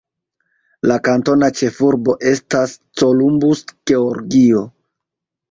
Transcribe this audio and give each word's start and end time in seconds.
La 0.91 0.95
kantona 1.07 1.49
ĉefurbo 1.59 2.15
estas 2.31 2.73
Columbus, 3.03 3.63
Georgio. 3.93 4.65